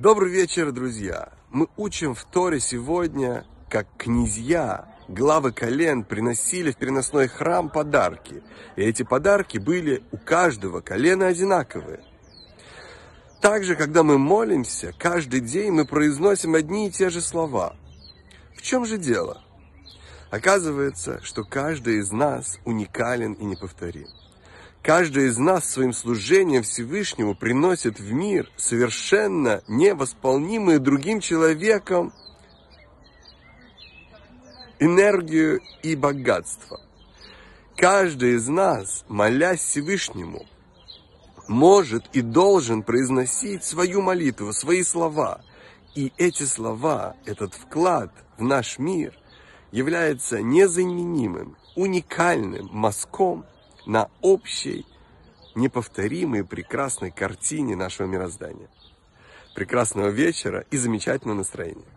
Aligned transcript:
Добрый 0.00 0.32
вечер, 0.32 0.72
друзья! 0.72 1.28
Мы 1.50 1.68
учим 1.76 2.14
в 2.14 2.24
Торе 2.24 2.58
сегодня, 2.58 3.44
как 3.68 3.86
князья, 3.98 4.88
главы 5.08 5.52
колен 5.52 6.04
приносили 6.04 6.70
в 6.70 6.76
переносной 6.76 7.28
храм 7.28 7.68
подарки. 7.68 8.42
И 8.76 8.82
эти 8.82 9.02
подарки 9.02 9.58
были 9.58 10.02
у 10.10 10.16
каждого 10.16 10.80
колена 10.80 11.26
одинаковые. 11.26 12.00
Также, 13.42 13.76
когда 13.76 14.02
мы 14.02 14.16
молимся, 14.16 14.94
каждый 14.98 15.40
день 15.40 15.72
мы 15.72 15.84
произносим 15.84 16.54
одни 16.54 16.88
и 16.88 16.90
те 16.90 17.10
же 17.10 17.20
слова. 17.20 17.76
В 18.56 18.62
чем 18.62 18.86
же 18.86 18.96
дело? 18.96 19.42
Оказывается, 20.30 21.20
что 21.22 21.44
каждый 21.44 21.98
из 21.98 22.10
нас 22.10 22.58
уникален 22.64 23.34
и 23.34 23.44
неповторим. 23.44 24.08
Каждый 24.82 25.26
из 25.26 25.36
нас 25.36 25.68
своим 25.68 25.92
служением 25.92 26.62
Всевышнему 26.62 27.34
приносит 27.34 28.00
в 28.00 28.12
мир 28.12 28.50
совершенно 28.56 29.62
невосполнимые 29.68 30.78
другим 30.78 31.20
человеком 31.20 32.14
энергию 34.78 35.60
и 35.82 35.94
богатство. 35.94 36.80
Каждый 37.76 38.36
из 38.36 38.48
нас, 38.48 39.04
молясь 39.08 39.60
Всевышнему, 39.60 40.46
может 41.46 42.06
и 42.14 42.22
должен 42.22 42.82
произносить 42.82 43.64
свою 43.64 44.00
молитву, 44.00 44.54
свои 44.54 44.82
слова. 44.82 45.42
И 45.94 46.10
эти 46.16 46.44
слова, 46.44 47.16
этот 47.26 47.52
вклад 47.52 48.12
в 48.38 48.42
наш 48.42 48.78
мир 48.78 49.12
является 49.72 50.40
незаменимым, 50.40 51.58
уникальным 51.76 52.70
мазком– 52.72 53.44
на 53.90 54.08
общей, 54.22 54.86
неповторимой, 55.56 56.44
прекрасной 56.44 57.10
картине 57.10 57.74
нашего 57.74 58.06
мироздания. 58.06 58.68
Прекрасного 59.56 60.10
вечера 60.10 60.64
и 60.70 60.76
замечательного 60.76 61.38
настроения. 61.38 61.88